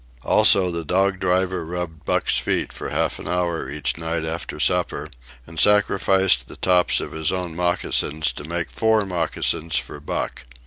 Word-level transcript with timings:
Also, 0.23 0.71
the 0.71 0.83
dog 0.83 1.19
driver 1.19 1.63
rubbed 1.63 2.05
Buck's 2.05 2.39
feet 2.39 2.73
for 2.73 2.89
half 2.89 3.19
an 3.19 3.27
hour 3.27 3.69
each 3.69 3.99
night 3.99 4.25
after 4.25 4.59
supper, 4.59 5.07
and 5.45 5.59
sacrificed 5.59 6.47
the 6.47 6.55
tops 6.57 6.99
of 6.99 7.11
his 7.11 7.31
own 7.31 7.55
moccasins 7.55 8.31
to 8.31 8.43
make 8.43 8.71
four 8.71 9.05
moccasins 9.05 9.75
for 9.75 9.99
Buck. 9.99 10.45